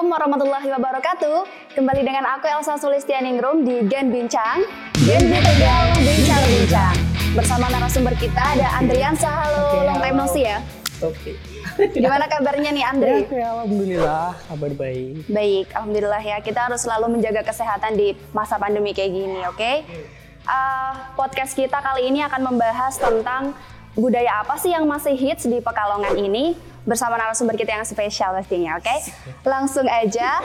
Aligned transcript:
Assalamualaikum 0.00 0.32
warahmatullahi 0.32 0.68
wabarakatuh. 0.80 1.38
Kembali 1.76 2.00
dengan 2.00 2.24
aku 2.32 2.48
Elsa 2.48 2.80
Sulistianingrum 2.80 3.68
di 3.68 3.84
Gen 3.84 4.08
Bincang. 4.08 4.64
Gen 4.96 5.28
Bincang, 5.28 5.92
bincang-bincang. 6.00 6.96
Bersama 7.36 7.68
narasumber 7.68 8.16
kita 8.16 8.40
ada 8.40 8.80
Andriansa. 8.80 9.28
Halo, 9.28 9.60
Oke, 9.60 9.78
long 9.84 10.00
time 10.00 10.16
no 10.16 10.24
see 10.24 10.48
ya. 10.48 10.64
Oke. 11.04 11.36
Gimana 11.92 12.32
kabarnya 12.32 12.72
nih 12.72 12.80
Andre? 12.88 13.12
Ya, 13.12 13.20
oke, 13.28 13.38
alhamdulillah 13.44 14.28
kabar 14.48 14.72
baik. 14.72 15.12
Baik, 15.28 15.66
alhamdulillah 15.76 16.22
ya. 16.24 16.36
Kita 16.40 16.60
harus 16.72 16.80
selalu 16.80 17.20
menjaga 17.20 17.44
kesehatan 17.44 18.00
di 18.00 18.16
masa 18.32 18.56
pandemi 18.56 18.96
kayak 18.96 19.12
gini, 19.12 19.44
oke? 19.52 19.72
Uh, 20.48 20.92
podcast 21.12 21.52
kita 21.52 21.76
kali 21.76 22.08
ini 22.08 22.24
akan 22.24 22.48
membahas 22.48 22.96
tentang 22.96 23.52
budaya 23.92 24.40
apa 24.40 24.56
sih 24.56 24.72
yang 24.72 24.88
masih 24.88 25.12
hits 25.12 25.44
di 25.44 25.60
Pekalongan 25.60 26.16
ini 26.16 26.56
bersama 26.84 27.16
narasumber 27.20 27.56
kita 27.56 27.76
yang 27.76 27.84
spesial 27.84 28.32
pastinya, 28.36 28.76
oke? 28.80 28.96
Langsung 29.44 29.86
aja. 29.88 30.40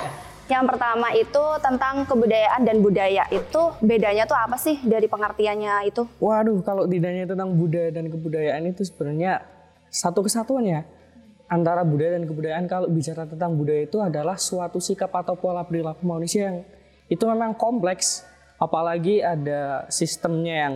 Yang 0.45 0.63
pertama 0.69 1.09
itu 1.17 1.43
tentang 1.57 2.05
kebudayaan 2.05 2.61
dan 2.61 2.77
budaya 2.85 3.25
itu 3.33 3.61
bedanya 3.81 4.29
tuh 4.29 4.37
apa 4.37 4.61
sih 4.61 4.77
dari 4.85 5.09
pengertiannya 5.09 5.89
itu? 5.89 6.05
Waduh, 6.21 6.61
kalau 6.61 6.85
tidaknya 6.85 7.25
tentang 7.25 7.49
budaya 7.57 7.89
dan 7.89 8.13
kebudayaan 8.13 8.61
itu 8.69 8.85
sebenarnya 8.85 9.41
satu 9.89 10.21
kesatuan 10.21 10.69
ya. 10.69 10.81
Antara 11.49 11.81
budaya 11.81 12.21
dan 12.21 12.29
kebudayaan 12.29 12.69
kalau 12.69 12.85
bicara 12.93 13.25
tentang 13.25 13.57
budaya 13.57 13.89
itu 13.89 13.97
adalah 13.97 14.37
suatu 14.37 14.77
sikap 14.77 15.09
atau 15.17 15.33
pola 15.33 15.65
perilaku 15.65 16.05
manusia 16.05 16.53
yang 16.53 16.57
itu 17.09 17.25
memang 17.25 17.57
kompleks. 17.57 18.21
Apalagi 18.61 19.25
ada 19.25 19.89
sistemnya 19.89 20.69
yang 20.69 20.75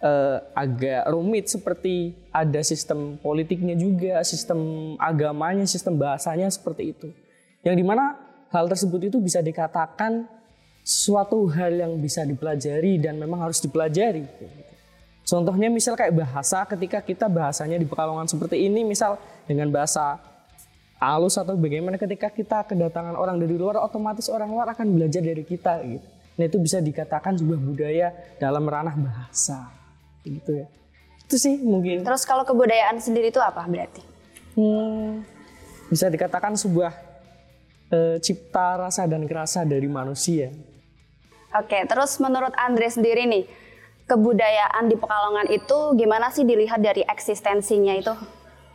eh, 0.00 0.38
agak 0.56 1.08
rumit 1.12 1.46
seperti 1.52 2.16
ada 2.32 2.60
sistem 2.64 3.20
politiknya 3.20 3.76
juga, 3.76 4.24
sistem 4.24 4.92
agamanya, 4.96 5.68
sistem 5.68 6.00
bahasanya 6.00 6.48
seperti 6.48 6.96
itu. 6.96 7.08
Yang 7.60 7.76
di 7.80 7.84
mana 7.84 8.16
hal 8.50 8.66
tersebut 8.66 9.12
itu 9.12 9.20
bisa 9.20 9.44
dikatakan 9.44 10.26
suatu 10.80 11.44
hal 11.52 11.76
yang 11.76 11.92
bisa 12.00 12.24
dipelajari 12.24 12.96
dan 12.98 13.20
memang 13.20 13.44
harus 13.44 13.60
dipelajari. 13.60 14.24
Contohnya 15.22 15.70
misal 15.70 15.94
kayak 15.94 16.16
bahasa 16.16 16.64
ketika 16.66 16.98
kita 17.04 17.30
bahasanya 17.30 17.78
di 17.78 17.86
Pekalongan 17.86 18.26
seperti 18.26 18.66
ini 18.66 18.82
misal 18.82 19.20
dengan 19.46 19.70
bahasa 19.70 20.18
halus 20.98 21.38
atau 21.38 21.54
bagaimana 21.54 22.00
ketika 22.00 22.32
kita 22.32 22.66
kedatangan 22.66 23.14
orang 23.14 23.38
dari 23.38 23.54
luar 23.54 23.78
otomatis 23.78 24.26
orang 24.26 24.50
luar 24.50 24.72
akan 24.74 24.90
belajar 24.90 25.22
dari 25.22 25.44
kita 25.46 25.80
gitu. 25.86 26.08
Nah 26.40 26.44
itu 26.48 26.56
bisa 26.56 26.80
dikatakan 26.80 27.36
sebuah 27.36 27.60
budaya 27.60 28.08
dalam 28.40 28.64
ranah 28.64 28.96
bahasa 28.96 29.79
gitu 30.24 30.64
ya. 30.64 30.66
Itu 31.26 31.38
sih 31.38 31.62
mungkin 31.62 32.02
Terus 32.02 32.26
kalau 32.26 32.42
kebudayaan 32.42 32.98
sendiri 32.98 33.30
itu 33.30 33.38
apa 33.38 33.64
berarti? 33.64 34.02
hmm, 34.58 35.22
bisa 35.88 36.10
dikatakan 36.10 36.58
sebuah 36.58 36.92
eh, 37.90 38.16
cipta 38.18 38.78
rasa 38.82 39.06
dan 39.06 39.26
kerasa 39.26 39.62
dari 39.62 39.86
manusia. 39.86 40.50
Oke, 41.50 41.82
terus 41.90 42.14
menurut 42.22 42.54
Andre 42.54 42.86
sendiri 42.86 43.26
nih, 43.26 43.44
kebudayaan 44.06 44.86
di 44.86 44.94
Pekalongan 44.94 45.50
itu 45.50 45.78
gimana 45.98 46.30
sih 46.30 46.46
dilihat 46.46 46.78
dari 46.78 47.02
eksistensinya 47.02 47.94
itu? 47.98 48.14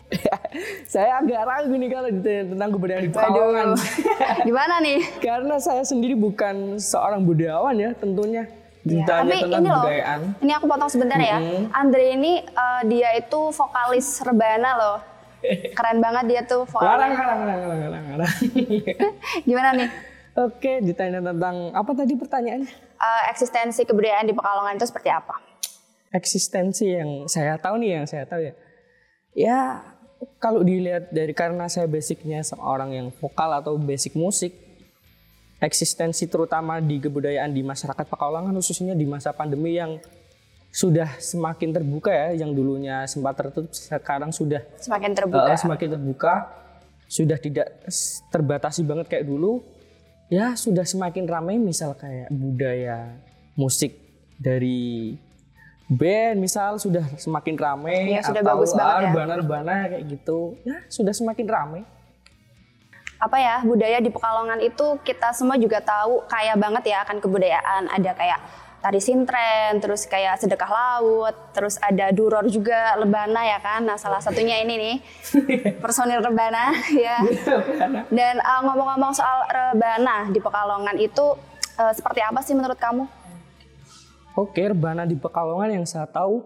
Saya 0.91 1.23
agak 1.23 1.41
ragu 1.47 1.71
nih 1.75 1.89
kalau 1.91 2.09
ditanya 2.11 2.43
tentang 2.51 2.69
kebudayaan 2.75 3.03
di 3.07 3.11
Pekalongan. 3.15 3.67
gimana 4.47 4.75
nih? 4.83 4.99
Karena 5.25 5.55
saya 5.59 5.83
sendiri 5.87 6.13
bukan 6.19 6.75
seorang 6.79 7.23
budayawan 7.23 7.75
ya 7.79 7.91
tentunya. 7.95 8.43
Ditanya 8.85 9.25
Tapi 9.25 9.37
ini 9.49 9.65
loh, 9.65 9.81
kebudayaan. 9.81 10.19
ini 10.45 10.51
aku 10.53 10.65
potong 10.69 10.91
sebentar 10.93 11.17
ya. 11.17 11.41
Andre 11.73 12.03
ini 12.13 12.45
eh, 12.45 12.81
dia 12.85 13.17
itu 13.17 13.39
vokalis 13.49 14.21
rebana 14.21 14.71
loh. 14.77 14.97
Keren 15.73 15.97
banget 16.01 16.23
dia 16.29 16.41
tuh 16.45 16.69
vokalis. 16.69 16.89
larang, 16.93 17.11
larang, 17.17 17.41
larang, 17.41 17.79
larang, 17.81 18.05
larang. 18.13 18.33
Gimana 19.49 19.69
nih? 19.73 19.89
Oke, 20.35 20.83
ditanya 20.85 21.23
tentang 21.23 21.73
apa 21.73 21.91
tadi 21.97 22.13
pertanyaannya? 22.13 22.69
Eh, 22.95 23.23
eksistensi 23.33 23.81
kebudayaan 23.89 24.29
di 24.29 24.35
Pekalongan 24.37 24.77
itu 24.77 24.85
seperti 24.85 25.09
apa? 25.09 25.35
Eksistensi 26.13 26.85
yang 26.93 27.25
saya 27.25 27.57
tahu 27.57 27.81
nih 27.81 28.01
yang 28.01 28.05
saya 28.05 28.23
tahu 28.29 28.41
ya. 28.45 28.53
Ya, 29.35 29.59
kalau 30.39 30.63
dilihat 30.63 31.11
dari 31.11 31.35
karena 31.35 31.67
saya 31.67 31.89
basicnya 31.91 32.39
seorang 32.45 32.93
yang 32.95 33.07
vokal 33.11 33.51
atau 33.51 33.75
basic 33.75 34.15
musik, 34.15 34.55
eksistensi 35.65 36.29
terutama 36.29 36.77
di 36.77 37.01
kebudayaan 37.01 37.49
di 37.49 37.65
masyarakat 37.65 38.05
Pekalongan 38.05 38.53
khususnya 38.53 38.93
di 38.93 39.09
masa 39.09 39.33
pandemi 39.33 39.73
yang 39.73 39.97
sudah 40.69 41.07
semakin 41.17 41.71
terbuka 41.71 42.11
ya, 42.11 42.45
yang 42.45 42.51
dulunya 42.53 43.07
sempat 43.09 43.39
tertutup 43.39 43.71
sekarang 43.71 44.29
sudah 44.29 44.61
Semakin 44.77 45.11
terbuka. 45.15 45.49
Uh, 45.49 45.57
semakin 45.57 45.87
terbuka, 45.95 46.33
sudah 47.07 47.37
tidak 47.39 47.67
terbatasi 48.29 48.83
banget 48.85 49.07
kayak 49.07 49.25
dulu. 49.25 49.63
Ya 50.27 50.53
sudah 50.59 50.83
semakin 50.83 51.25
ramai 51.25 51.55
misal 51.55 51.95
kayak 51.95 52.27
budaya 52.27 53.15
musik 53.55 53.95
dari 54.35 55.15
band 55.87 56.41
misal 56.41 56.75
sudah 56.81 57.05
semakin 57.15 57.55
ramai 57.55 58.17
Iya, 58.17 58.25
sudah 58.25 58.41
atau 58.41 58.51
bagus 58.57 58.71
banget 58.73 58.95
ya. 58.97 59.05
rebana-rebana 59.13 59.75
kayak 59.95 60.03
gitu. 60.11 60.39
Ya 60.67 60.77
sudah 60.91 61.13
semakin 61.15 61.45
ramai. 61.47 61.81
Apa 63.15 63.37
ya 63.39 63.55
budaya 63.63 63.97
di 64.03 64.11
Pekalongan 64.11 64.59
itu 64.59 64.99
kita 65.01 65.31
semua 65.31 65.55
juga 65.55 65.79
tahu 65.79 66.27
kaya 66.27 66.53
banget 66.59 66.91
ya 66.91 67.07
akan 67.07 67.17
kebudayaan. 67.23 67.87
Ada 67.91 68.11
kayak 68.11 68.39
tari 68.85 69.01
sintren 69.01 69.81
terus 69.81 70.05
kayak 70.05 70.37
sedekah 70.37 70.69
laut 70.69 71.33
terus 71.57 71.81
ada 71.81 72.13
duror 72.13 72.45
juga 72.51 72.93
lebana 73.01 73.41
ya 73.41 73.57
kan. 73.63 73.81
Nah 73.87 73.97
salah 73.97 74.21
satunya 74.21 74.61
ini 74.61 74.73
nih 74.77 74.95
personil 75.83 76.21
rebana 76.21 76.75
ya. 77.05 77.23
Dan 78.11 78.43
uh, 78.43 78.61
ngomong-ngomong 78.67 79.15
soal 79.15 79.47
rebana 79.49 80.29
di 80.29 80.37
Pekalongan 80.37 80.99
itu 81.01 81.25
uh, 81.79 81.93
seperti 81.95 82.21
apa 82.21 82.43
sih 82.45 82.53
menurut 82.53 82.77
kamu? 82.77 83.09
Oke, 84.35 84.67
rebana 84.67 85.07
di 85.07 85.15
Pekalongan 85.15 85.81
yang 85.81 85.85
saya 85.87 86.05
tahu 86.11 86.43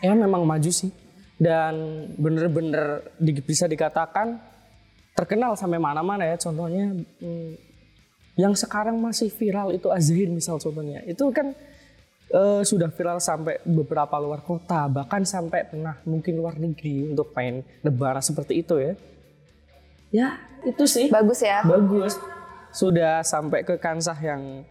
ya 0.00 0.16
memang 0.16 0.48
maju 0.48 0.72
sih. 0.72 0.90
Dan 1.40 2.04
bener-bener 2.20 3.06
di- 3.16 3.40
bisa 3.40 3.64
dikatakan 3.64 4.40
terkenal 5.20 5.52
sampai 5.54 5.76
mana-mana 5.76 6.24
ya. 6.24 6.40
Contohnya 6.40 6.96
hmm, 6.96 7.52
yang 8.40 8.56
sekarang 8.56 8.96
masih 8.96 9.28
viral 9.28 9.76
itu 9.76 9.92
Azhir 9.92 10.32
misal 10.32 10.56
contohnya 10.56 11.04
itu 11.04 11.28
kan 11.28 11.52
eh, 12.32 12.62
sudah 12.64 12.88
viral 12.88 13.20
sampai 13.20 13.60
beberapa 13.68 14.16
luar 14.16 14.40
kota 14.40 14.88
bahkan 14.88 15.20
sampai 15.28 15.68
pernah 15.68 16.00
mungkin 16.08 16.40
luar 16.40 16.56
negeri 16.56 17.12
untuk 17.12 17.36
main 17.36 17.60
rebana 17.84 18.24
seperti 18.24 18.64
itu 18.64 18.80
ya. 18.80 18.92
Ya 20.10 20.28
itu 20.66 20.84
sih 20.88 21.06
bagus 21.12 21.40
ya 21.44 21.62
bagus 21.62 22.18
sudah 22.70 23.22
sampai 23.26 23.66
ke 23.66 23.78
kancah 23.78 24.18
yang 24.18 24.62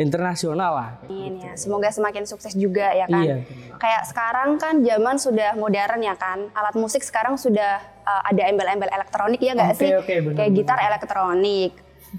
internasional 0.00 0.72
lah. 0.72 0.90
Ya. 1.12 1.52
Semoga 1.60 1.92
semakin 1.92 2.24
sukses 2.24 2.56
juga 2.56 2.88
ya 2.96 3.04
kan. 3.04 3.20
Iya. 3.20 3.36
Kayak 3.76 4.02
sekarang 4.08 4.56
kan 4.56 4.80
zaman 4.80 5.16
sudah 5.20 5.52
modern 5.60 6.00
ya 6.00 6.16
kan. 6.16 6.48
Alat 6.56 6.74
musik 6.74 7.04
sekarang 7.04 7.36
sudah 7.36 7.84
uh, 8.08 8.22
ada 8.24 8.48
embel-embel 8.48 8.88
elektronik 8.88 9.40
ya 9.44 9.52
nggak 9.52 9.76
Oke, 9.76 9.80
sih? 9.84 9.90
oke, 9.92 10.14
benar, 10.24 10.36
Kayak 10.40 10.50
benar. 10.50 10.58
gitar 10.64 10.78
elektronik. 10.80 11.72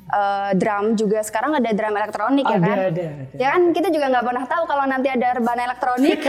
Uh, 0.07 0.55
drum 0.55 0.95
juga 0.95 1.19
sekarang 1.19 1.51
ada 1.51 1.67
drum 1.75 1.91
elektronik 1.91 2.47
ya 2.47 2.55
Ada, 2.55 2.63
kan. 2.63 2.77
ada, 2.79 2.87
ada. 2.87 3.07
Ya 3.35 3.47
kan 3.51 3.61
kita 3.75 3.87
juga 3.91 4.05
nggak 4.07 4.23
pernah 4.23 4.45
tahu 4.47 4.63
kalau 4.63 4.85
nanti 4.87 5.07
ada 5.11 5.27
rebana 5.35 5.61
elektronik. 5.67 6.19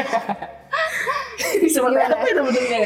Seperti 1.75 1.99
apa 2.03 2.27
itu 2.27 2.43
bentuknya? 2.43 2.81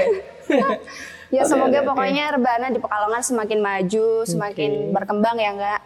ya 1.37 1.43
semoga 1.49 1.81
pokoknya 1.81 2.25
rebana 2.37 2.67
di 2.69 2.79
Pekalongan 2.79 3.23
semakin 3.25 3.59
maju, 3.65 4.09
semakin 4.29 4.71
Oke. 4.71 4.93
berkembang 4.93 5.37
ya 5.41 5.51
enggak. 5.57 5.81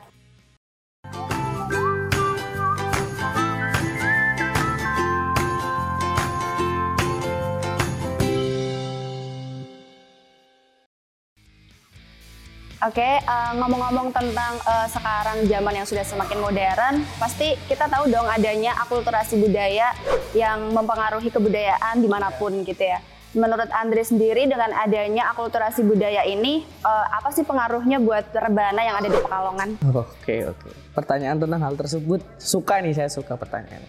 Oke, 12.81 13.05
eh, 13.05 13.53
ngomong-ngomong 13.61 14.09
tentang 14.09 14.57
eh, 14.57 14.89
sekarang 14.89 15.45
zaman 15.45 15.75
yang 15.77 15.85
sudah 15.85 16.01
semakin 16.01 16.41
modern, 16.41 17.05
pasti 17.21 17.53
kita 17.69 17.93
tahu 17.93 18.09
dong 18.09 18.25
adanya 18.25 18.73
akulturasi 18.81 19.37
budaya 19.37 19.93
yang 20.33 20.73
mempengaruhi 20.73 21.29
kebudayaan 21.29 22.01
di 22.01 22.09
mana 22.09 22.33
pun 22.33 22.65
gitu 22.65 22.81
ya. 22.81 23.05
Menurut 23.37 23.69
Andre 23.77 24.01
sendiri 24.01 24.49
dengan 24.49 24.73
adanya 24.73 25.29
akulturasi 25.29 25.85
budaya 25.85 26.25
ini, 26.25 26.65
eh, 26.65 27.07
apa 27.13 27.29
sih 27.37 27.45
pengaruhnya 27.45 28.01
buat 28.01 28.33
rebana 28.33 28.81
yang 28.81 28.97
ada 28.97 29.13
di 29.13 29.19
Pekalongan? 29.21 29.77
Oke, 29.93 30.49
oke. 30.49 30.69
Pertanyaan 30.97 31.37
tentang 31.37 31.61
hal 31.61 31.77
tersebut 31.77 32.25
suka 32.41 32.81
nih 32.81 32.97
saya 32.97 33.13
suka 33.13 33.37
pertanyaan. 33.37 33.85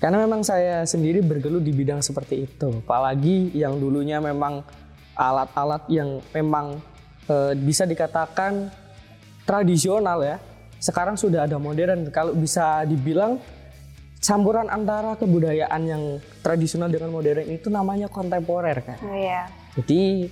Karena 0.00 0.16
memang 0.24 0.40
saya 0.40 0.88
sendiri 0.88 1.20
bergelut 1.20 1.60
di 1.60 1.76
bidang 1.76 2.00
seperti 2.00 2.48
itu. 2.48 2.80
Apalagi 2.80 3.52
yang 3.52 3.76
dulunya 3.76 4.24
memang 4.24 4.64
alat-alat 5.20 5.84
yang 5.92 6.24
memang 6.32 6.80
eh, 7.28 7.52
bisa 7.58 7.84
dikatakan 7.84 8.72
tradisional 9.44 10.22
ya. 10.22 10.36
Sekarang 10.82 11.14
sudah 11.14 11.46
ada 11.46 11.58
modern. 11.62 12.10
Kalau 12.10 12.34
bisa 12.34 12.82
dibilang 12.82 13.38
campuran 14.22 14.70
antara 14.70 15.18
kebudayaan 15.18 15.82
yang 15.82 16.02
tradisional 16.46 16.86
dengan 16.86 17.10
modern 17.10 17.46
itu 17.50 17.66
namanya 17.66 18.06
kontemporer 18.06 18.78
kan. 18.82 18.98
Oh 19.02 19.14
iya. 19.18 19.50
Jadi 19.74 20.30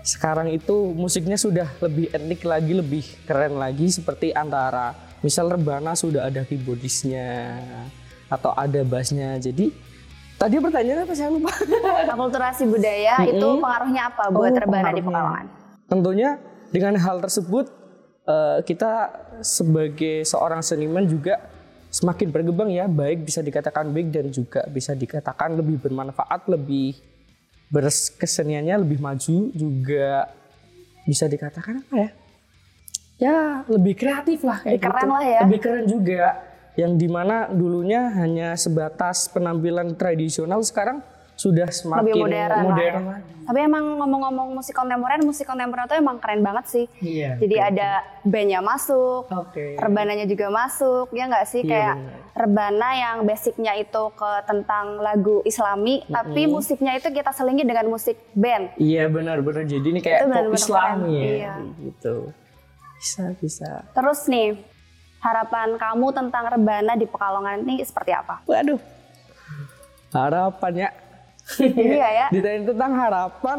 sekarang 0.00 0.48
itu 0.52 0.96
musiknya 0.96 1.36
sudah 1.36 1.68
lebih 1.80 2.08
etnik 2.12 2.40
lagi, 2.44 2.72
lebih 2.72 3.04
keren 3.28 3.60
lagi 3.60 3.92
seperti 3.92 4.32
antara 4.32 4.96
misal 5.20 5.52
rebana 5.52 5.92
sudah 5.92 6.28
ada 6.28 6.44
keyboardisnya 6.44 7.60
atau 8.32 8.52
ada 8.56 8.80
bassnya. 8.84 9.36
Jadi 9.36 9.72
tadi 10.40 10.56
pertanyaan 10.56 11.04
apa 11.04 11.12
saya 11.12 11.28
lupa. 11.28 11.52
Akulturasi 12.16 12.64
budaya 12.64 13.20
itu 13.22 13.36
Mm-mm. 13.36 13.60
pengaruhnya 13.60 14.02
apa 14.08 14.22
buat 14.32 14.48
Oh, 14.48 14.56
rebana 14.56 14.90
di. 14.90 15.02
Pekalongan? 15.04 15.46
Tentunya 15.84 16.30
dengan 16.72 16.94
hal 16.96 17.20
tersebut 17.20 17.68
eh, 18.24 18.58
kita 18.64 18.92
sebagai 19.44 20.24
seorang 20.24 20.64
seniman 20.64 21.04
juga 21.04 21.36
semakin 21.90 22.30
berkembang 22.30 22.70
ya, 22.70 22.86
baik 22.86 23.26
bisa 23.26 23.42
dikatakan 23.42 23.90
baik 23.90 24.08
dan 24.08 24.30
juga 24.30 24.64
bisa 24.66 24.94
dikatakan 24.94 25.58
lebih 25.58 25.76
bermanfaat, 25.76 26.48
lebih 26.48 26.96
berkeseniannya 27.68 28.82
lebih 28.82 28.98
maju 28.98 29.36
juga 29.52 30.26
bisa 31.04 31.26
dikatakan 31.26 31.84
apa 31.84 31.94
ya? 31.98 32.10
Ya 33.20 33.36
lebih 33.68 33.92
kreatif 33.92 34.40
lah 34.40 34.64
kayak 34.64 34.80
Lebih 34.80 34.88
keren 34.88 35.04
gitu. 35.04 35.12
lah 35.12 35.22
ya. 35.22 35.40
Lebih 35.44 35.58
keren 35.60 35.84
juga. 35.84 36.24
Yang 36.74 36.92
di 36.96 37.08
mana 37.08 37.46
dulunya 37.46 38.10
hanya 38.14 38.54
sebatas 38.54 39.26
penampilan 39.26 39.94
tradisional 39.94 40.62
sekarang 40.62 41.02
sudah 41.34 41.72
semakin 41.72 42.04
Lebih 42.04 42.20
modern, 42.20 42.50
lah 42.52 42.60
modern 42.62 42.94
ya. 42.94 43.10
lagi. 43.16 43.32
Tapi 43.40 43.58
emang 43.64 43.84
ngomong-ngomong 43.96 44.48
musik 44.52 44.76
kontemporer, 44.76 45.24
musik 45.24 45.42
kontemporer 45.42 45.88
itu 45.88 45.96
emang 45.96 46.20
keren 46.20 46.44
banget 46.44 46.64
sih. 46.68 46.84
Iya. 47.00 47.40
Jadi 47.40 47.56
ada 47.56 47.88
bandnya 48.22 48.60
masuk, 48.60 49.24
Oke. 49.26 49.74
rebananya 49.74 50.28
juga 50.28 50.52
masuk, 50.52 51.08
ya 51.10 51.24
nggak 51.26 51.46
sih 51.48 51.64
Iya, 51.64 51.70
kayak 51.72 51.94
benar. 51.96 52.20
rebana 52.36 52.88
yang 52.94 53.16
basicnya 53.24 53.72
itu 53.74 54.02
ke 54.12 54.30
tentang 54.44 55.00
lagu 55.00 55.40
Islami, 55.42 56.04
tapi 56.06 56.44
musiknya 56.46 56.94
itu 56.94 57.08
kita 57.08 57.32
selingi 57.32 57.64
dengan 57.64 57.88
musik 57.88 58.20
band. 58.30 58.76
Iya 58.76 59.08
benar-benar. 59.08 59.64
Jadi 59.64 59.86
ini 59.88 59.98
kayak 59.98 60.20
Itu 60.20 60.24
pop 60.24 60.30
benar-benar 60.30 60.60
Islam 60.60 60.96
keren. 61.00 61.08
ya. 61.08 61.24
Iya. 61.24 61.52
Gitu. 61.80 62.16
Bisa 63.00 63.24
bisa. 63.34 63.70
Terus 63.90 64.20
nih, 64.28 64.60
harapan 65.20 65.76
kamu 65.76 66.06
tentang 66.16 66.44
rebana 66.48 66.92
di 66.96 67.04
Pekalongan 67.04 67.62
ini 67.64 67.84
seperti 67.84 68.16
apa? 68.16 68.40
Waduh. 68.48 68.80
Harapannya. 70.10 70.88
iya 71.60 72.08
ya. 72.08 72.26
Ditanya 72.34 72.72
tentang 72.72 72.92
harapan, 72.96 73.58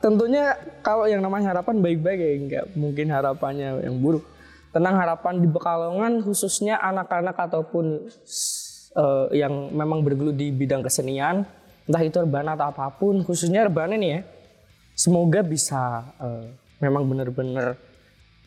tentunya 0.00 0.56
kalau 0.80 1.04
yang 1.04 1.20
namanya 1.20 1.54
harapan 1.54 1.78
baik-baik 1.84 2.18
ya 2.18 2.32
enggak 2.34 2.64
mungkin 2.74 3.06
harapannya 3.12 3.84
yang 3.84 4.00
buruk. 4.00 4.24
Tentang 4.74 4.98
harapan 4.98 5.38
di 5.38 5.46
Pekalongan 5.46 6.12
khususnya 6.26 6.82
anak-anak 6.82 7.36
ataupun 7.38 8.10
eh, 8.96 9.26
yang 9.38 9.70
memang 9.70 10.02
bergelut 10.02 10.34
di 10.34 10.50
bidang 10.50 10.82
kesenian, 10.82 11.46
entah 11.86 12.02
itu 12.02 12.18
rebana 12.18 12.58
atau 12.58 12.74
apa 12.74 12.90
pun, 12.90 13.22
khususnya 13.22 13.70
rebana 13.70 13.94
nih 13.94 14.10
ya. 14.18 14.20
Semoga 14.98 15.46
bisa 15.46 16.10
eh, 16.18 16.50
memang 16.82 17.06
benar-benar 17.06 17.78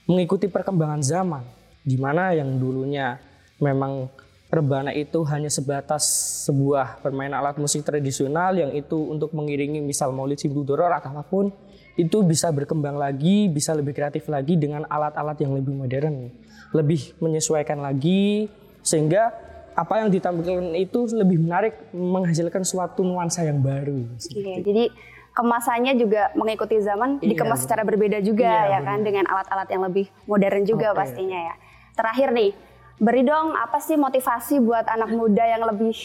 mengikuti 0.07 0.51
perkembangan 0.51 1.03
zaman 1.03 1.56
di 1.87 1.95
mana 1.95 2.35
yang 2.35 2.59
dulunya 2.59 3.15
memang 3.63 4.11
rebana 4.51 4.91
itu 4.91 5.23
hanya 5.27 5.47
sebatas 5.47 6.03
sebuah 6.47 6.99
permainan 6.99 7.39
alat 7.39 7.55
musik 7.59 7.83
tradisional 7.87 8.55
yang 8.55 8.71
itu 8.75 8.95
untuk 8.95 9.31
mengiringi 9.31 9.79
misal 9.79 10.11
maulid 10.11 10.39
simdudoror 10.39 10.91
atau 10.91 11.15
apa 11.15 11.23
pun 11.23 11.51
itu 11.97 12.21
bisa 12.21 12.53
berkembang 12.53 12.93
lagi, 12.93 13.49
bisa 13.49 13.73
lebih 13.73 13.97
kreatif 13.97 14.29
lagi 14.29 14.53
dengan 14.53 14.85
alat-alat 14.85 15.33
yang 15.41 15.57
lebih 15.57 15.73
modern, 15.73 16.29
lebih 16.69 17.17
menyesuaikan 17.17 17.81
lagi 17.81 18.51
sehingga 18.85 19.33
apa 19.73 20.05
yang 20.05 20.09
ditampilkan 20.13 20.77
itu 20.77 21.09
lebih 21.17 21.41
menarik 21.41 21.73
menghasilkan 21.93 22.61
suatu 22.61 23.01
nuansa 23.01 23.45
yang 23.45 23.61
baru. 23.65 24.05
Iya, 24.29 24.61
jadi 24.61 24.93
kemasannya 25.37 25.93
juga 26.01 26.33
mengikuti 26.33 26.81
zaman 26.81 27.21
Iya, 27.21 27.33
dikemas 27.33 27.65
secara 27.65 27.85
berbeda 27.85 28.21
juga 28.25 28.45
Iya, 28.45 28.77
ya 28.77 28.79
kan 28.85 29.05
dengan 29.05 29.25
alat-alat 29.29 29.69
yang 29.69 29.83
lebih 29.85 30.05
modern 30.25 30.63
juga 30.65 30.93
Oke. 30.93 31.01
pastinya 31.01 31.39
ya. 31.53 31.55
Terakhir 31.97 32.29
nih, 32.29 32.53
beri 33.01 33.25
dong 33.25 33.57
apa 33.57 33.81
sih 33.81 33.97
motivasi 33.97 34.61
buat 34.61 34.85
anak 34.85 35.09
muda 35.09 35.41
yang 35.41 35.65
lebih 35.65 35.97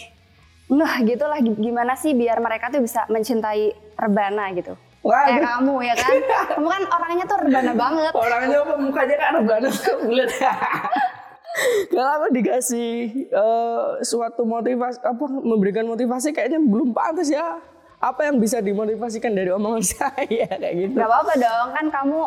ngeh 0.73 0.97
gitu 1.05 1.25
lah 1.29 1.37
gimana 1.43 1.93
sih 2.01 2.17
biar 2.17 2.41
mereka 2.41 2.73
tuh 2.73 2.81
bisa 2.81 3.05
mencintai 3.13 3.77
rebana 4.01 4.49
gitu. 4.57 4.73
Waduh. 5.03 5.27
Kayak 5.27 5.43
kamu 5.51 5.75
ya 5.83 5.95
kan. 5.99 6.15
kamu 6.57 6.67
kan 6.71 6.83
orangnya 6.89 7.25
tuh 7.27 7.39
rebana 7.43 7.73
banget. 7.75 8.13
Orangnya 8.15 8.59
apa 8.63 8.75
mukanya 8.79 9.17
kan 9.19 9.31
rebana 9.43 9.69
bulat. 10.01 10.31
Kalau 11.93 12.11
aku 12.17 12.27
dikasih 12.33 12.89
eh, 13.29 13.87
suatu 14.01 14.49
motivasi 14.49 15.05
apa 15.05 15.25
memberikan 15.29 15.85
motivasi 15.85 16.33
kayaknya 16.33 16.63
belum 16.63 16.97
pantas 16.97 17.29
ya. 17.29 17.61
Apa 18.03 18.27
yang 18.27 18.43
bisa 18.43 18.59
dimotivasikan 18.59 19.31
dari 19.31 19.53
omongan 19.53 19.83
saya 19.91 20.27
kayak 20.27 20.75
gitu. 20.75 20.97
Gak 20.99 21.07
apa-apa 21.07 21.35
dong, 21.39 21.69
kan 21.71 21.87
kamu 21.87 22.21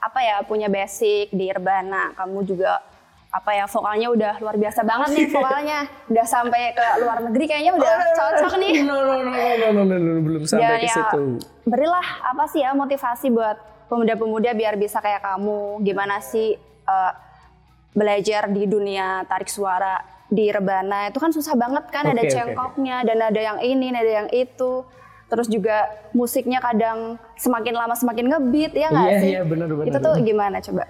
apa 0.00 0.18
ya 0.24 0.36
punya 0.42 0.66
basic 0.66 1.30
di 1.30 1.50
rebana. 1.50 2.14
Kamu 2.18 2.42
juga 2.46 2.82
apa 3.30 3.50
ya 3.54 3.64
vokalnya 3.70 4.08
udah 4.10 4.32
luar 4.42 4.56
biasa 4.58 4.82
banget 4.82 5.08
nih 5.14 5.26
vokalnya. 5.38 5.78
Udah 6.10 6.26
sampai 6.26 6.74
ke 6.74 6.86
luar 6.98 7.18
negeri 7.30 7.44
kayaknya 7.46 7.72
udah 7.78 7.94
cocok 8.18 8.52
nih. 8.58 8.74
No 8.82 8.96
no 8.98 9.14
no 9.22 9.30
no 9.30 9.68
no 9.70 9.82
no, 9.86 9.96
no, 9.96 10.12
belum 10.26 10.42
sampai 10.50 10.66
Dan 10.66 10.80
ke 10.82 10.88
ya, 10.90 10.96
situ. 10.98 11.22
Berilah 11.62 12.06
apa 12.26 12.44
sih 12.50 12.60
ya 12.66 12.74
motivasi 12.74 13.30
buat 13.30 13.56
pemuda-pemuda 13.86 14.50
biar 14.52 14.74
bisa 14.74 14.98
kayak 14.98 15.22
kamu. 15.22 15.78
Gimana 15.86 16.18
sih 16.18 16.58
eh, 16.86 17.12
belajar 17.94 18.50
di 18.50 18.66
dunia 18.66 19.22
tarik 19.30 19.50
suara 19.50 19.98
di 20.30 20.46
rebana 20.46 21.10
itu 21.10 21.18
kan 21.18 21.34
susah 21.34 21.58
banget 21.58 21.90
kan 21.90 22.06
ada 22.06 22.22
Oke, 22.22 22.30
oke, 22.30 22.34
cengkoknya 22.34 23.02
dan 23.02 23.18
ada 23.18 23.40
yang 23.40 23.58
ini, 23.62 23.90
ada 23.90 24.26
yang 24.26 24.30
itu. 24.30 24.82
Terus 25.30 25.46
juga 25.46 25.86
musiknya 26.10 26.58
kadang 26.58 27.14
semakin 27.38 27.74
lama 27.78 27.94
semakin 27.94 28.26
ngebeat 28.26 28.74
ya 28.74 28.90
nggak 28.90 29.06
Iya, 29.06 29.18
sih? 29.22 29.30
iya, 29.30 29.42
benar, 29.46 29.70
benar, 29.70 29.86
Itu 29.86 29.98
tuh 30.02 30.14
gimana 30.26 30.58
coba? 30.58 30.82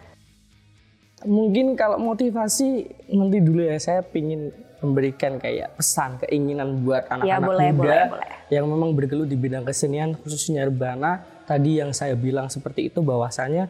Mungkin 1.20 1.76
kalau 1.76 2.00
motivasi 2.00 2.88
nanti 3.12 3.38
dulu 3.44 3.60
ya 3.60 3.76
saya 3.76 4.00
pingin 4.00 4.48
memberikan 4.80 5.36
kayak 5.36 5.76
pesan 5.76 6.16
keinginan 6.24 6.80
buat 6.80 7.04
anak-anak 7.12 7.28
Ya, 7.28 7.36
boleh, 7.36 7.68
muda 7.68 7.84
boleh, 7.84 8.04
boleh. 8.16 8.28
yang 8.48 8.64
memang 8.64 8.90
bergelut 8.96 9.28
di 9.28 9.36
bidang 9.36 9.68
kesenian 9.68 10.16
khususnya 10.16 10.64
rebana 10.64 11.20
tadi 11.44 11.76
yang 11.76 11.92
saya 11.92 12.16
bilang 12.16 12.48
seperti 12.48 12.88
itu 12.88 13.04
bahwasanya 13.04 13.68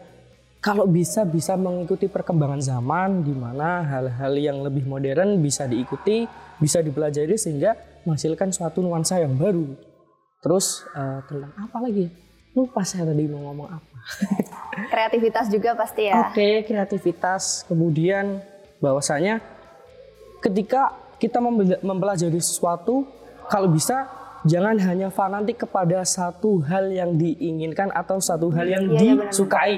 kalau 0.62 0.86
bisa 0.86 1.26
bisa 1.26 1.58
mengikuti 1.58 2.06
perkembangan 2.06 2.62
zaman 2.62 3.26
di 3.26 3.34
mana 3.34 3.82
hal-hal 3.82 4.32
yang 4.38 4.62
lebih 4.62 4.86
modern 4.86 5.42
bisa 5.42 5.66
diikuti 5.66 6.30
bisa 6.62 6.78
dipelajari 6.78 7.34
sehingga 7.34 7.74
menghasilkan 8.06 8.54
suatu 8.54 8.78
nuansa 8.78 9.18
yang 9.18 9.34
baru 9.34 9.66
terus 10.38 10.86
eh, 10.94 11.20
tentang 11.26 11.50
apa 11.58 11.78
lagi 11.82 12.06
ya? 12.06 12.10
Lupa 12.50 12.82
saya 12.82 13.06
tadi 13.06 13.30
mau 13.30 13.50
ngomong 13.50 13.68
apa 13.70 13.90
Kreativitas 14.90 15.46
juga 15.52 15.76
pasti 15.76 16.08
ya. 16.08 16.32
Oke, 16.32 16.64
kreativitas. 16.64 17.62
Kemudian 17.68 18.40
bahwasanya 18.80 19.38
ketika 20.40 20.96
kita 21.20 21.36
mempelajari 21.84 22.40
sesuatu, 22.40 23.04
kalau 23.52 23.68
bisa 23.68 24.08
jangan 24.48 24.80
hanya 24.80 25.12
fanatik 25.12 25.68
kepada 25.68 26.00
satu 26.02 26.64
hal 26.64 26.88
yang 26.88 27.12
diinginkan 27.14 27.92
atau 27.92 28.16
satu 28.18 28.48
hal 28.56 28.66
yang 28.66 28.84
Iya, 28.88 28.98
iya, 29.04 29.12
benar. 29.20 29.28
disukai. 29.28 29.74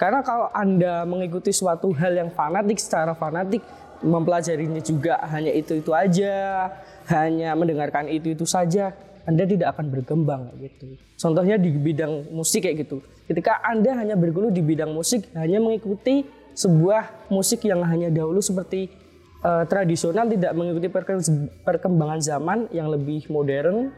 Karena 0.00 0.20
kalau 0.24 0.48
Anda 0.52 1.04
mengikuti 1.04 1.52
suatu 1.52 1.92
hal 1.92 2.16
yang 2.16 2.30
fanatik 2.32 2.80
secara 2.80 3.12
fanatik, 3.12 3.60
mempelajarinya 4.00 4.80
juga 4.80 5.20
hanya 5.28 5.52
itu-itu 5.52 5.92
aja, 5.92 6.68
hanya 7.12 7.52
mendengarkan 7.52 8.08
itu-itu 8.08 8.48
saja, 8.48 8.96
Anda 9.26 9.42
tidak 9.42 9.74
akan 9.74 9.90
berkembang 9.90 10.54
kayak 10.54 10.78
gitu. 10.78 10.86
Contohnya 11.18 11.58
di 11.58 11.74
bidang 11.74 12.30
musik 12.30 12.62
kayak 12.62 12.86
gitu. 12.86 13.02
Ketika 13.26 13.58
Anda 13.66 13.98
hanya 13.98 14.14
bergelut 14.14 14.54
di 14.54 14.62
bidang 14.62 14.94
musik, 14.94 15.26
hanya 15.34 15.58
mengikuti 15.58 16.22
sebuah 16.54 17.28
musik 17.28 17.66
yang 17.66 17.82
hanya 17.82 18.08
dahulu 18.08 18.38
seperti 18.38 18.86
eh, 19.42 19.64
tradisional 19.66 20.30
tidak 20.30 20.54
mengikuti 20.54 20.86
perke- 20.86 21.26
perkembangan 21.66 22.22
zaman 22.22 22.58
yang 22.70 22.86
lebih 22.86 23.26
modern, 23.26 23.90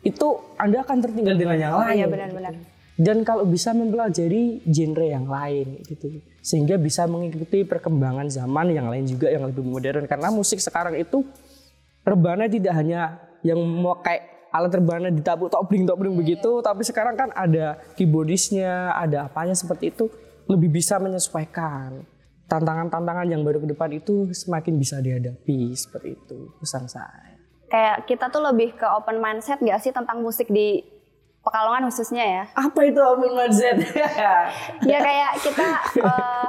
itu 0.00 0.28
Anda 0.56 0.80
akan 0.80 0.96
tertinggal 1.04 1.36
dengan 1.36 1.56
yang 1.60 1.74
lain. 1.84 1.96
Iya 2.00 2.06
benar-benar. 2.08 2.54
Dan 2.94 3.26
kalau 3.26 3.42
bisa 3.42 3.74
mempelajari 3.74 4.62
genre 4.70 5.04
yang 5.04 5.26
lain 5.26 5.82
gitu. 5.84 6.24
Sehingga 6.40 6.78
bisa 6.78 7.04
mengikuti 7.10 7.66
perkembangan 7.66 8.30
zaman 8.30 8.70
yang 8.70 8.86
lain 8.86 9.04
juga 9.04 9.28
yang 9.28 9.44
lebih 9.44 9.66
modern 9.66 10.06
karena 10.08 10.30
musik 10.30 10.62
sekarang 10.62 10.94
itu 10.96 11.26
rebana 12.06 12.46
tidak 12.46 12.72
hanya 12.76 13.18
yang 13.42 13.58
mau 13.60 13.98
kayak 13.98 14.33
alat 14.54 14.70
rebana 14.70 15.10
ditabuk 15.10 15.50
topling 15.50 15.82
topling 15.82 16.14
begitu, 16.14 16.62
tapi 16.62 16.86
sekarang 16.86 17.18
kan 17.18 17.34
ada 17.34 17.82
keyboardisnya, 17.98 18.94
ada 18.94 19.26
apanya 19.26 19.58
seperti 19.58 19.90
itu 19.90 20.06
lebih 20.46 20.70
bisa 20.70 21.02
menyesuaikan. 21.02 22.06
Tantangan-tantangan 22.46 23.26
yang 23.26 23.42
baru 23.42 23.58
ke 23.58 23.74
depan 23.74 23.90
itu 23.98 24.30
semakin 24.30 24.78
bisa 24.78 25.02
dihadapi 25.02 25.74
seperti 25.74 26.14
itu 26.14 26.54
pesan 26.62 26.86
saya. 26.86 27.34
Kayak 27.66 28.06
kita 28.06 28.30
tuh 28.30 28.46
lebih 28.46 28.78
ke 28.78 28.86
open 28.86 29.18
mindset 29.18 29.58
gak 29.58 29.82
sih 29.82 29.90
tentang 29.90 30.22
musik 30.22 30.46
di 30.46 30.94
Pekalongan 31.44 31.92
khususnya 31.92 32.24
ya? 32.24 32.44
Apa 32.56 32.88
itu 32.88 32.96
open 33.04 33.36
mindset? 33.36 33.76
ya 34.90 34.98
kayak 35.04 35.32
kita 35.44 35.68
eh, 36.00 36.48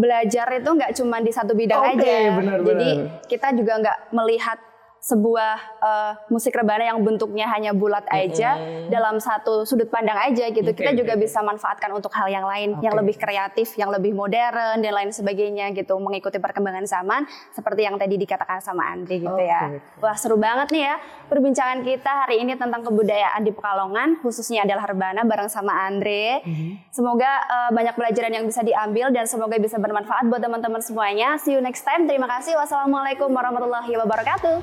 belajar 0.00 0.46
itu 0.56 0.70
nggak 0.72 0.92
cuma 0.96 1.20
di 1.20 1.28
satu 1.28 1.52
bidang 1.52 1.84
Oke, 1.84 2.00
aja. 2.00 2.40
benar, 2.40 2.58
Jadi 2.64 2.90
benar. 2.96 3.28
kita 3.28 3.48
juga 3.52 3.72
nggak 3.84 3.98
melihat 4.16 4.58
sebuah 5.02 5.82
uh, 5.82 6.12
musik 6.30 6.54
rebana 6.54 6.94
yang 6.94 7.02
bentuknya 7.02 7.50
hanya 7.50 7.74
bulat 7.74 8.06
aja 8.06 8.54
mm-hmm. 8.54 8.86
dalam 8.86 9.18
satu 9.18 9.66
sudut 9.66 9.90
pandang 9.90 10.14
aja 10.14 10.46
gitu. 10.54 10.62
Okay, 10.62 10.78
kita 10.78 10.94
juga 10.94 11.18
bisa 11.18 11.42
manfaatkan 11.42 11.90
untuk 11.90 12.14
hal 12.14 12.30
yang 12.30 12.46
lain 12.46 12.78
okay. 12.78 12.86
yang 12.86 12.94
lebih 12.94 13.18
kreatif, 13.18 13.74
yang 13.74 13.90
lebih 13.90 14.14
modern 14.14 14.78
dan 14.78 14.92
lain 14.94 15.10
sebagainya 15.10 15.74
gitu, 15.74 15.98
mengikuti 15.98 16.38
perkembangan 16.38 16.86
zaman 16.86 17.26
seperti 17.50 17.82
yang 17.82 17.98
tadi 17.98 18.14
dikatakan 18.14 18.62
sama 18.62 18.94
Andri 18.94 19.26
gitu 19.26 19.34
okay. 19.34 19.50
ya. 19.50 19.82
Wah, 19.98 20.14
seru 20.14 20.38
banget 20.38 20.70
nih 20.70 20.82
ya 20.86 20.94
perbincangan 21.26 21.82
kita 21.82 22.10
hari 22.22 22.46
ini 22.46 22.54
tentang 22.54 22.86
kebudayaan 22.86 23.42
di 23.42 23.50
Pekalongan 23.50 24.22
khususnya 24.22 24.62
adalah 24.62 24.86
rebana 24.86 25.26
bareng 25.26 25.50
sama 25.50 25.82
Andre. 25.82 26.46
Mm-hmm. 26.46 26.94
Semoga 26.94 27.42
uh, 27.50 27.70
banyak 27.74 27.98
pelajaran 27.98 28.32
yang 28.38 28.46
bisa 28.46 28.62
diambil 28.62 29.10
dan 29.10 29.26
semoga 29.26 29.58
bisa 29.58 29.82
bermanfaat 29.82 30.30
buat 30.30 30.38
teman-teman 30.38 30.78
semuanya. 30.78 31.42
See 31.42 31.58
you 31.58 31.60
next 31.64 31.82
time. 31.82 32.06
Terima 32.06 32.30
kasih. 32.30 32.54
Wassalamualaikum 32.54 33.34
warahmatullahi 33.34 33.98
wabarakatuh. 33.98 34.62